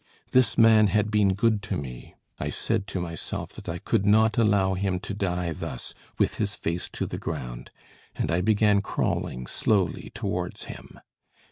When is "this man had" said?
0.31-1.11